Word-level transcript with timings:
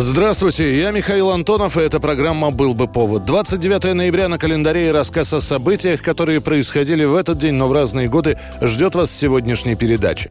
Здравствуйте, 0.00 0.78
я 0.78 0.92
Михаил 0.92 1.30
Антонов, 1.30 1.76
и 1.76 1.80
эта 1.80 1.98
программа 1.98 2.52
«Был 2.52 2.72
бы 2.72 2.86
повод». 2.86 3.24
29 3.24 3.94
ноября 3.94 4.28
на 4.28 4.38
календаре 4.38 4.90
и 4.90 4.92
рассказ 4.92 5.32
о 5.32 5.40
событиях, 5.40 6.02
которые 6.02 6.40
происходили 6.40 7.04
в 7.04 7.16
этот 7.16 7.38
день, 7.38 7.54
но 7.54 7.66
в 7.66 7.72
разные 7.72 8.08
годы, 8.08 8.38
ждет 8.60 8.94
вас 8.94 9.10
сегодняшней 9.10 9.74
передаче. 9.74 10.30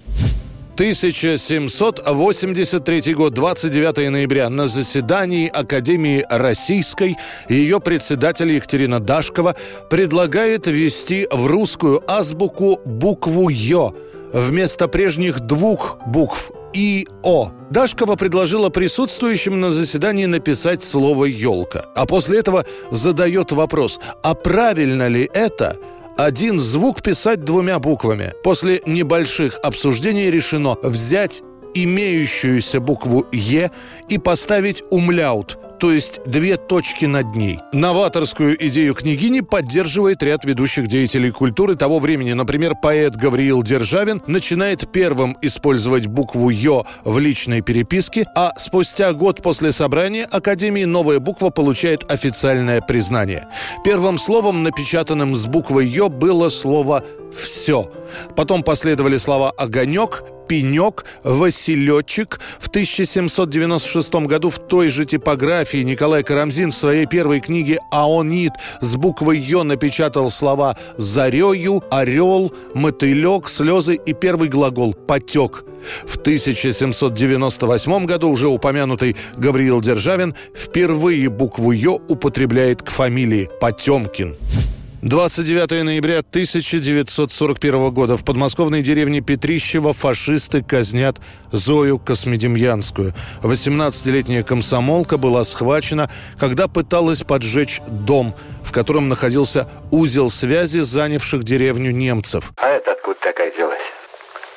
1783 0.75 3.13
год, 3.13 3.33
29 3.33 4.09
ноября. 4.09 4.49
На 4.49 4.67
заседании 4.67 5.49
Академии 5.49 6.25
Российской 6.29 7.17
ее 7.49 7.81
председатель 7.81 8.53
Екатерина 8.53 9.01
Дашкова 9.01 9.57
предлагает 9.89 10.67
ввести 10.67 11.27
в 11.29 11.45
русскую 11.45 12.01
азбуку 12.09 12.79
букву 12.85 13.49
«Ё» 13.49 13.93
вместо 14.31 14.87
прежних 14.87 15.41
двух 15.41 15.97
букв 16.05 16.53
и 16.73 17.07
О. 17.23 17.51
Дашкова 17.69 18.15
предложила 18.15 18.69
присутствующим 18.69 19.59
на 19.59 19.71
заседании 19.71 20.25
написать 20.25 20.83
слово 20.83 21.25
«елка». 21.25 21.85
А 21.95 22.05
после 22.05 22.39
этого 22.39 22.65
задает 22.91 23.51
вопрос, 23.51 23.99
а 24.23 24.33
правильно 24.33 25.07
ли 25.07 25.29
это 25.33 25.77
один 26.17 26.59
звук 26.59 27.01
писать 27.01 27.43
двумя 27.43 27.79
буквами? 27.79 28.33
После 28.43 28.81
небольших 28.85 29.59
обсуждений 29.63 30.31
решено 30.31 30.77
взять 30.81 31.43
имеющуюся 31.73 32.79
букву 32.79 33.27
«Е» 33.31 33.71
и 34.09 34.17
поставить 34.17 34.83
умляут, 34.89 35.57
то 35.79 35.91
есть 35.91 36.21
две 36.25 36.57
точки 36.57 37.05
над 37.05 37.35
ней. 37.35 37.59
Новаторскую 37.73 38.55
идею 38.67 38.93
княгини 38.95 39.41
поддерживает 39.41 40.23
ряд 40.23 40.45
ведущих 40.45 40.87
деятелей 40.87 41.31
культуры 41.31 41.75
того 41.75 41.99
времени. 41.99 42.33
Например, 42.33 42.73
поэт 42.81 43.15
Гавриил 43.15 43.63
Державин 43.63 44.21
начинает 44.27 44.91
первым 44.91 45.37
использовать 45.41 46.07
букву 46.07 46.49
«Ё» 46.49 46.85
в 47.03 47.19
личной 47.19 47.61
переписке, 47.61 48.25
а 48.35 48.53
спустя 48.57 49.13
год 49.13 49.41
после 49.41 49.71
собрания 49.71 50.25
Академии 50.25 50.85
новая 50.85 51.19
буква 51.19 51.49
получает 51.49 52.09
официальное 52.11 52.81
признание. 52.81 53.47
Первым 53.83 54.17
словом, 54.17 54.63
напечатанным 54.63 55.35
с 55.35 55.45
буквой 55.47 55.87
«Ё», 55.87 56.09
было 56.09 56.49
слово 56.49 57.03
«все». 57.35 57.91
Потом 58.35 58.63
последовали 58.63 59.17
слова 59.17 59.51
«огонек», 59.51 60.23
пенек, 60.47 61.05
Василечек. 61.23 62.39
В 62.59 62.67
1796 62.67 64.13
году 64.27 64.49
в 64.49 64.59
той 64.59 64.89
же 64.89 65.05
типографии 65.05 65.83
Николай 65.83 66.23
Карамзин 66.23 66.71
в 66.71 66.75
своей 66.75 67.05
первой 67.05 67.39
книге 67.39 67.79
«Аонит» 67.91 68.53
с 68.81 68.95
буквой 68.95 69.39
«Ё» 69.39 69.63
напечатал 69.63 70.29
слова 70.29 70.77
«зарею», 70.97 71.83
«орел», 71.91 72.53
«мотылек», 72.73 73.49
«слезы» 73.49 73.95
и 73.95 74.13
первый 74.13 74.49
глагол 74.49 74.93
«потек». 74.93 75.63
В 76.05 76.17
1798 76.17 78.05
году 78.05 78.29
уже 78.29 78.47
упомянутый 78.47 79.15
Гавриил 79.37 79.81
Державин 79.81 80.35
впервые 80.55 81.29
букву 81.29 81.71
«Ё» 81.71 81.99
употребляет 82.07 82.81
к 82.81 82.89
фамилии 82.89 83.49
Потемкин. 83.59 84.35
29 85.03 85.83
ноября 85.83 86.19
1941 86.19 87.91
года 87.91 88.17
в 88.17 88.25
подмосковной 88.25 88.81
деревне 88.81 89.21
Петрищево 89.21 89.93
фашисты 89.93 90.63
казнят 90.63 91.17
Зою 91.51 91.99
Космедемьянскую. 91.99 93.13
18-летняя 93.43 94.41
комсомолка 94.41 95.19
была 95.19 95.43
схвачена, 95.43 96.09
когда 96.39 96.67
пыталась 96.67 97.21
поджечь 97.21 97.79
дом, 97.87 98.33
в 98.63 98.71
котором 98.71 99.07
находился 99.07 99.69
узел 99.91 100.31
связи 100.31 100.79
занявших 100.79 101.43
деревню 101.43 101.91
немцев. 101.91 102.51
А 102.57 102.67
это 102.67 102.93
откуда 102.93 103.19
такая 103.21 103.53
взялась? 103.53 103.83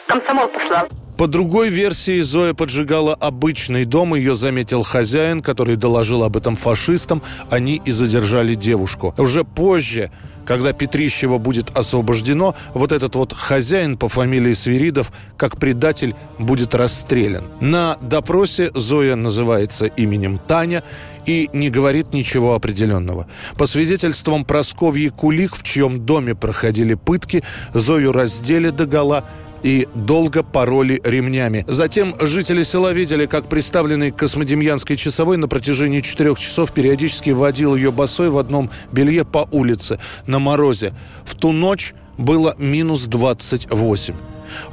Комсомол 0.08 0.48
послал. 0.48 0.88
По 1.20 1.26
другой 1.26 1.68
версии, 1.68 2.22
Зоя 2.22 2.54
поджигала 2.54 3.12
обычный 3.12 3.84
дом. 3.84 4.14
Ее 4.14 4.34
заметил 4.34 4.82
хозяин, 4.82 5.42
который 5.42 5.76
доложил 5.76 6.24
об 6.24 6.34
этом 6.38 6.56
фашистам. 6.56 7.20
Они 7.50 7.82
и 7.84 7.90
задержали 7.90 8.54
девушку. 8.54 9.14
Уже 9.18 9.44
позже, 9.44 10.10
когда 10.46 10.72
Петрищево 10.72 11.36
будет 11.36 11.76
освобождено, 11.76 12.54
вот 12.72 12.92
этот 12.92 13.16
вот 13.16 13.34
хозяин 13.34 13.98
по 13.98 14.08
фамилии 14.08 14.54
Свиридов, 14.54 15.12
как 15.36 15.58
предатель, 15.58 16.14
будет 16.38 16.74
расстрелян. 16.74 17.44
На 17.60 17.98
допросе 18.00 18.70
Зоя 18.74 19.14
называется 19.14 19.84
именем 19.84 20.38
Таня 20.38 20.82
и 21.26 21.50
не 21.52 21.68
говорит 21.68 22.14
ничего 22.14 22.54
определенного. 22.54 23.26
По 23.58 23.66
свидетельствам 23.66 24.46
Просковьи 24.46 25.10
Кулик, 25.10 25.54
в 25.54 25.64
чьем 25.64 26.06
доме 26.06 26.34
проходили 26.34 26.94
пытки, 26.94 27.42
Зою 27.74 28.12
раздели 28.12 28.70
догола 28.70 29.26
и 29.62 29.88
долго 29.94 30.42
пороли 30.42 31.00
ремнями. 31.04 31.64
Затем 31.68 32.14
жители 32.20 32.62
села 32.62 32.92
видели, 32.92 33.26
как 33.26 33.48
представленный 33.48 34.10
космодемьянской 34.10 34.96
часовой 34.96 35.36
на 35.36 35.48
протяжении 35.48 36.00
четырех 36.00 36.38
часов 36.38 36.72
периодически 36.72 37.30
водил 37.30 37.74
ее 37.76 37.90
босой 37.92 38.30
в 38.30 38.38
одном 38.38 38.70
белье 38.92 39.24
по 39.24 39.48
улице 39.52 39.98
на 40.26 40.38
морозе. 40.38 40.92
В 41.24 41.34
ту 41.34 41.52
ночь 41.52 41.94
было 42.18 42.54
минус 42.58 43.04
28. 43.04 44.14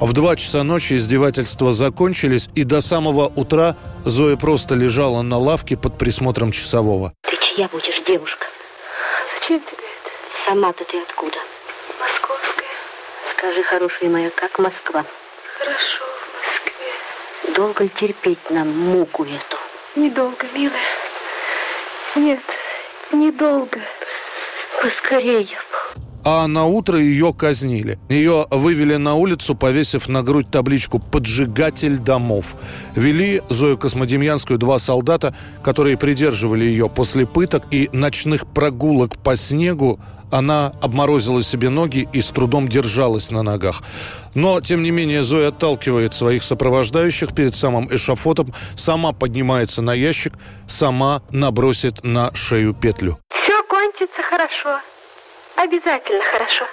В 0.00 0.12
два 0.12 0.36
часа 0.36 0.62
ночи 0.62 0.96
издевательства 0.96 1.72
закончились, 1.72 2.48
и 2.54 2.64
до 2.64 2.80
самого 2.80 3.26
утра 3.26 3.76
Зоя 4.04 4.36
просто 4.36 4.74
лежала 4.74 5.22
на 5.22 5.38
лавке 5.38 5.76
под 5.76 5.98
присмотром 5.98 6.52
часового. 6.52 7.12
Ты 7.22 7.36
чья 7.40 7.68
будешь, 7.68 8.02
девушка? 8.06 8.46
Зачем 9.40 9.60
тебе 9.60 9.78
это? 9.78 10.10
Сама-то 10.46 10.84
ты 10.84 10.98
откуда? 11.00 11.36
Московская. 12.00 12.37
Скажи, 13.38 13.62
хорошая 13.62 14.10
моя, 14.10 14.30
как 14.30 14.58
Москва? 14.58 15.04
Хорошо 15.58 16.02
в 16.02 16.34
Москве. 16.40 17.54
Долго 17.54 17.84
ли 17.84 17.90
терпеть 17.90 18.50
нам 18.50 18.68
муку 18.76 19.22
эту? 19.24 19.56
Недолго, 19.94 20.44
милая. 20.52 20.82
Нет, 22.16 22.40
недолго. 23.12 23.78
Поскорее. 24.82 25.46
А 26.24 26.48
на 26.48 26.66
утро 26.66 26.98
ее 26.98 27.32
казнили. 27.32 28.00
Ее 28.08 28.46
вывели 28.50 28.96
на 28.96 29.14
улицу, 29.14 29.54
повесив 29.54 30.08
на 30.08 30.24
грудь 30.24 30.50
табличку 30.50 30.98
«Поджигатель 30.98 31.98
домов». 31.98 32.56
Вели 32.96 33.42
Зою 33.48 33.78
Космодемьянскую 33.78 34.58
два 34.58 34.80
солдата, 34.80 35.34
которые 35.62 35.96
придерживали 35.96 36.64
ее 36.64 36.90
после 36.90 37.24
пыток 37.24 37.62
и 37.70 37.88
ночных 37.92 38.48
прогулок 38.48 39.16
по 39.22 39.36
снегу. 39.36 40.00
Она 40.30 40.72
обморозила 40.82 41.42
себе 41.42 41.70
ноги 41.70 42.08
и 42.12 42.20
с 42.20 42.28
трудом 42.28 42.68
держалась 42.68 43.30
на 43.30 43.42
ногах. 43.42 43.82
Но, 44.34 44.60
тем 44.60 44.82
не 44.82 44.90
менее, 44.90 45.24
Зоя 45.24 45.48
отталкивает 45.48 46.14
своих 46.14 46.42
сопровождающих 46.42 47.34
перед 47.34 47.54
самым 47.54 47.88
эшафотом, 47.94 48.52
сама 48.76 49.12
поднимается 49.12 49.82
на 49.82 49.94
ящик, 49.94 50.34
сама 50.68 51.22
набросит 51.30 52.04
на 52.04 52.34
шею 52.34 52.74
петлю. 52.74 53.18
Все 53.30 53.62
кончится 53.64 54.22
хорошо. 54.22 54.80
Обязательно 55.56 56.22
хорошо. 56.32 56.64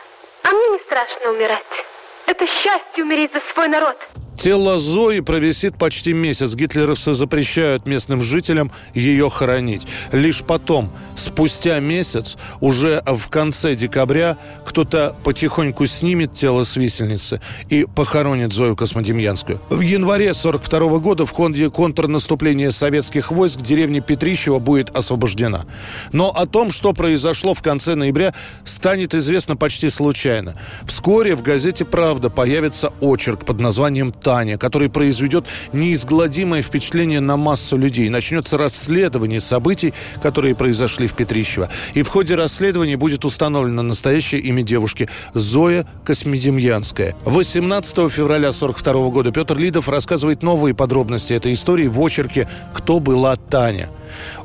А 0.43 0.49
мне 0.49 0.67
не 0.67 0.79
страшно 0.79 1.31
умирать. 1.31 1.85
Это 2.27 2.45
счастье 2.45 3.03
умереть 3.03 3.31
за 3.33 3.39
свой 3.53 3.67
народ. 3.67 3.97
Тело 4.38 4.79
Зои 4.79 5.22
провисит 5.22 5.78
почти 5.78 6.13
месяц. 6.13 6.56
Гитлеровцы 6.56 7.13
запрещают 7.13 7.85
местным 7.85 8.22
жителям 8.22 8.72
ее 8.94 9.29
хоронить. 9.29 9.84
Лишь 10.12 10.44
потом, 10.44 10.91
спустя 11.16 11.79
месяц, 11.79 12.38
уже 12.59 13.01
в 13.06 13.29
конце 13.29 13.75
декабря, 13.75 14.38
кто-то 14.66 15.16
потихоньку 15.23 15.85
снимет 15.85 16.34
тело 16.34 16.63
с 16.63 16.75
висельницы 16.75 17.41
и 17.70 17.85
похоронит 17.85 18.53
Зою 18.53 18.76
Космодемьянскую. 18.76 19.61
В 19.70 19.79
январе 19.79 20.34
42 20.34 20.99
года 20.99 21.26
в 21.26 21.32
ходе 21.32 21.70
контрнаступления 21.70 22.72
советских 22.72 23.32
войск 23.32 23.61
деревня 23.61 24.02
Петрищева 24.02 24.59
будет 24.59 24.96
освобождена. 24.96 25.66
Но 26.11 26.29
о 26.29 26.46
том, 26.46 26.72
что 26.72 26.93
произошло 26.93 27.53
в 27.53 27.61
конце 27.61 27.96
ноября, 27.96 28.34
станет 28.64 29.14
известно 29.14 29.55
почти 29.55 29.90
случайно. 29.90 30.55
Вскоре 30.85 31.35
в 31.35 31.41
газете 31.41 31.85
«Правда» 31.85 32.29
появится 32.29 32.91
очерк 33.02 33.46
под 33.46 33.59
названием 33.59 34.11
Таня, 34.25 34.57
который 34.57 34.89
произведет 34.89 35.45
неизгладимое 35.72 36.63
впечатление 36.63 37.19
на 37.19 37.37
массу 37.37 37.77
людей. 37.77 38.09
Начнется 38.09 38.57
расследование 38.57 39.39
событий, 39.39 39.93
которые 40.19 40.55
произошли 40.55 41.05
в 41.05 41.13
Петрищево. 41.13 41.69
И 41.93 42.01
в 42.01 42.07
ходе 42.07 42.33
расследования 42.33 42.97
будет 42.97 43.23
установлено 43.23 43.83
настоящее 43.83 44.41
имя 44.41 44.63
девушки 44.63 45.07
Зоя 45.35 45.85
Космедемьянская. 46.03 47.16
18 47.25 48.11
февраля 48.11 48.51
42 48.51 49.09
года 49.09 49.31
Петр 49.31 49.57
Лидов 49.57 49.89
рассказывает 49.89 50.41
новые 50.41 50.73
подробности 50.73 51.33
этой 51.33 51.53
истории 51.53 51.85
в 51.85 52.01
очерке 52.01 52.49
«Кто 52.73 52.99
была 52.99 53.35
Таня?». 53.35 53.89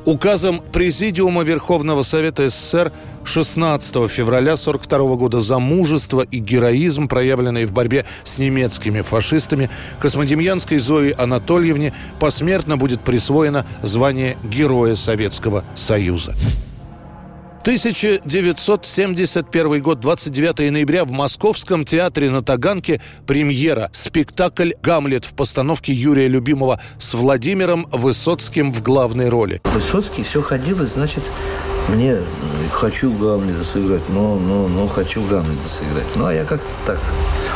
Указом 0.05 0.61
Президиума 0.73 1.43
Верховного 1.43 2.03
Совета 2.03 2.51
СССр 2.51 2.93
16 3.25 4.11
февраля 4.11 4.55
1942 4.55 5.17
года 5.17 5.41
за 5.41 5.59
мужество 5.59 6.23
и 6.23 6.39
героизм, 6.39 7.09
проявленные 7.09 7.67
в 7.67 7.73
борьбе 7.73 8.05
с 8.25 8.39
немецкими 8.39 9.01
фашистами, 9.01 9.71
Космодемьянской 10.01 10.79
Зои 10.79 11.15
Анатольевне 11.17 11.95
посмертно 12.19 12.77
будет 12.77 13.03
присвоено 13.03 13.67
звание 13.83 14.37
Героя 14.45 14.95
Советского 14.95 15.65
Союза. 15.75 16.35
1971 17.63 19.83
год, 19.83 20.01
29 20.01 20.73
ноября 20.73 21.05
в 21.05 21.11
Московском 21.11 21.85
театре 21.85 22.31
на 22.31 22.43
Таганке 22.43 23.03
премьера. 23.27 23.91
Спектакль 23.93 24.71
«Гамлет» 24.83 25.27
в 25.27 25.35
постановке 25.35 25.93
Юрия 25.93 26.27
Любимого 26.27 26.81
с 26.99 27.13
Владимиром 27.13 27.87
Высоцким 27.93 28.73
в 28.73 28.83
главной 28.83 29.29
роли. 29.29 29.61
Высоцкий 29.65 30.23
все 30.23 30.41
ходил, 30.41 30.83
и 30.83 30.87
значит, 30.87 31.23
мне 31.91 32.19
хочу 32.73 33.13
Гамлета 33.13 33.65
сыграть, 33.65 34.09
но, 34.09 34.37
но, 34.37 34.69
но 34.69 34.87
хочу 34.89 35.23
Гамлета 35.27 35.69
сыграть. 35.79 36.07
Ну, 36.17 36.27
а 36.27 36.35
я 36.35 36.45
как-то 36.45 36.69
так 36.87 36.99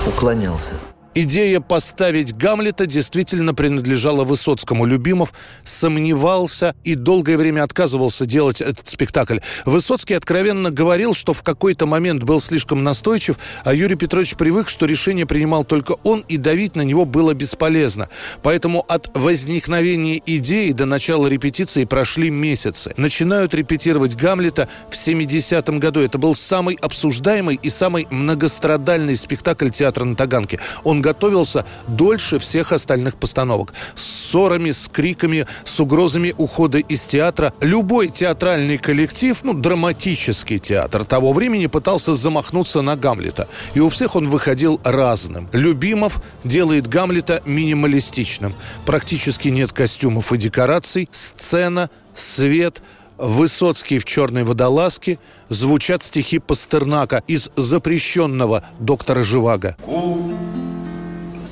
уклонялся. 0.06 0.72
Идея 1.16 1.60
поставить 1.60 2.36
Гамлета 2.36 2.86
действительно 2.86 3.54
принадлежала 3.54 4.24
Высоцкому. 4.24 4.84
Любимов 4.84 5.32
сомневался 5.62 6.74
и 6.82 6.96
долгое 6.96 7.36
время 7.36 7.62
отказывался 7.62 8.26
делать 8.26 8.60
этот 8.60 8.88
спектакль. 8.88 9.38
Высоцкий 9.64 10.14
откровенно 10.14 10.72
говорил, 10.72 11.14
что 11.14 11.32
в 11.32 11.44
какой-то 11.44 11.86
момент 11.86 12.24
был 12.24 12.40
слишком 12.40 12.82
настойчив, 12.82 13.38
а 13.62 13.72
Юрий 13.72 13.94
Петрович 13.94 14.34
привык, 14.34 14.68
что 14.68 14.86
решение 14.86 15.24
принимал 15.24 15.62
только 15.62 15.92
он, 16.02 16.24
и 16.26 16.36
давить 16.36 16.74
на 16.74 16.82
него 16.82 17.04
было 17.04 17.32
бесполезно. 17.32 18.08
Поэтому 18.42 18.80
от 18.80 19.16
возникновения 19.16 20.20
идеи 20.26 20.72
до 20.72 20.84
начала 20.84 21.28
репетиции 21.28 21.84
прошли 21.84 22.28
месяцы. 22.28 22.92
Начинают 22.96 23.54
репетировать 23.54 24.16
Гамлета 24.16 24.68
в 24.90 24.94
70-м 24.94 25.78
году. 25.78 26.00
Это 26.00 26.18
был 26.18 26.34
самый 26.34 26.74
обсуждаемый 26.74 27.54
и 27.62 27.68
самый 27.68 28.08
многострадальный 28.10 29.14
спектакль 29.14 29.70
театра 29.70 30.04
на 30.04 30.16
Таганке. 30.16 30.58
Он 30.82 31.03
готовился 31.04 31.66
дольше 31.86 32.38
всех 32.38 32.72
остальных 32.72 33.16
постановок. 33.16 33.74
С 33.94 34.02
ссорами, 34.02 34.70
с 34.70 34.88
криками, 34.88 35.46
с 35.64 35.78
угрозами 35.80 36.34
ухода 36.38 36.78
из 36.78 37.04
театра. 37.04 37.52
Любой 37.60 38.08
театральный 38.08 38.78
коллектив, 38.78 39.38
ну, 39.44 39.52
драматический 39.52 40.58
театр 40.58 41.04
того 41.04 41.34
времени 41.34 41.66
пытался 41.66 42.14
замахнуться 42.14 42.80
на 42.80 42.96
Гамлета. 42.96 43.48
И 43.74 43.80
у 43.80 43.90
всех 43.90 44.16
он 44.16 44.28
выходил 44.28 44.80
разным. 44.82 45.48
Любимов 45.52 46.22
делает 46.42 46.86
Гамлета 46.86 47.42
минималистичным. 47.44 48.54
Практически 48.86 49.48
нет 49.48 49.72
костюмов 49.72 50.32
и 50.32 50.38
декораций. 50.38 51.08
Сцена, 51.12 51.90
свет– 52.14 52.82
Высоцкий 53.16 53.98
в 53.98 54.04
черной 54.04 54.42
водолазке 54.42 55.18
звучат 55.48 56.02
стихи 56.02 56.40
Пастернака 56.40 57.22
из 57.28 57.50
запрещенного 57.56 58.64
доктора 58.80 59.22
Живаго. 59.22 59.76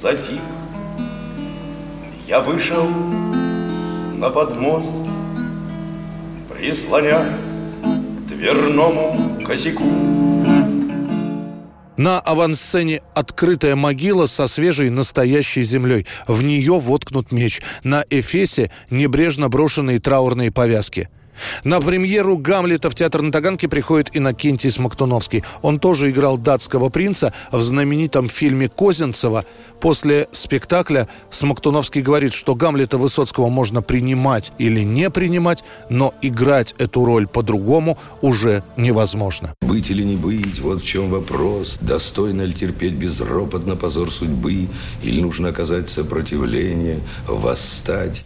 Затих. 0.02 0.40
Я 2.26 2.40
вышел 2.40 2.88
на 4.16 4.30
подмост, 4.30 4.92
прислонясь 6.48 7.38
к 7.84 8.26
дверному 8.26 9.38
косяку. 9.46 9.84
На 11.96 12.18
авансцене 12.18 13.00
открытая 13.14 13.76
могила 13.76 14.26
со 14.26 14.48
свежей 14.48 14.90
настоящей 14.90 15.62
землей. 15.62 16.08
В 16.26 16.42
нее 16.42 16.80
воткнут 16.80 17.30
меч. 17.30 17.62
На 17.84 18.04
эфесе 18.10 18.72
небрежно 18.90 19.48
брошенные 19.48 20.00
траурные 20.00 20.50
повязки– 20.50 21.10
на 21.64 21.80
премьеру 21.80 22.38
«Гамлета» 22.38 22.90
в 22.90 22.94
театр 22.94 23.22
на 23.22 23.32
Таганке 23.32 23.68
приходит 23.68 24.10
Иннокентий 24.16 24.70
Смоктуновский. 24.70 25.44
Он 25.62 25.78
тоже 25.78 26.10
играл 26.10 26.38
датского 26.38 26.88
принца 26.88 27.32
в 27.50 27.60
знаменитом 27.60 28.28
фильме 28.28 28.68
Козинцева. 28.68 29.44
После 29.80 30.28
спектакля 30.32 31.08
Смоктуновский 31.30 32.02
говорит, 32.02 32.32
что 32.32 32.54
Гамлета 32.54 32.98
Высоцкого 32.98 33.48
можно 33.48 33.82
принимать 33.82 34.52
или 34.58 34.80
не 34.80 35.10
принимать, 35.10 35.64
но 35.90 36.14
играть 36.22 36.74
эту 36.78 37.04
роль 37.04 37.26
по-другому 37.26 37.98
уже 38.20 38.62
невозможно. 38.76 39.54
Быть 39.60 39.90
или 39.90 40.02
не 40.02 40.16
быть, 40.16 40.60
вот 40.60 40.82
в 40.82 40.86
чем 40.86 41.10
вопрос. 41.10 41.78
Достойно 41.80 42.42
ли 42.42 42.52
терпеть 42.52 42.94
безропотно 42.94 43.76
позор 43.76 44.12
судьбы, 44.12 44.68
или 45.02 45.20
нужно 45.20 45.48
оказать 45.48 45.88
сопротивление, 45.88 47.00
восстать? 47.26 48.24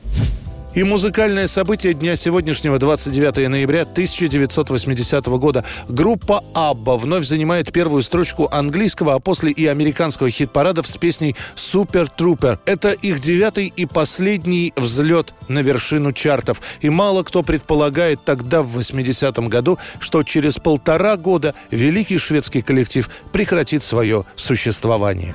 И 0.77 0.83
музыкальное 0.83 1.47
событие 1.47 1.95
дня 1.95 2.17
сегодняшнего, 2.17 2.79
29 2.79 3.49
ноября 3.49 3.83
1980 3.85 5.27
года. 5.39 5.65
Группа 5.89 6.45
«Абба» 6.53 6.99
вновь 6.99 7.25
занимает 7.25 7.73
первую 7.73 8.03
строчку 8.03 8.47
английского, 8.53 9.15
а 9.15 9.19
после 9.19 9.53
и 9.53 9.65
американского 9.65 10.31
хит-парадов 10.31 10.87
с 10.87 10.99
песней 10.99 11.35
«Супер 11.55 12.11
Трупер». 12.11 12.61
Это 12.67 12.93
их 12.93 13.21
девятый 13.21 13.73
и 13.75 13.87
последний 13.87 14.75
взлет 14.77 15.33
на 15.49 15.61
вершину 15.61 16.13
чартов. 16.13 16.61
И 16.83 16.91
мало 16.91 17.23
кто 17.23 17.43
предполагает 17.43 18.23
тогда, 18.27 18.61
в 18.61 18.79
80-м 18.79 19.49
году, 19.49 19.79
что 19.99 20.25
через 20.25 20.57
полтора 20.57 21.17
года 21.17 21.55
великий 21.71 22.19
шведский 22.19 22.61
коллектив 22.61 23.09
прекратит 23.33 23.83
свое 23.83 24.27
существование. 24.37 25.35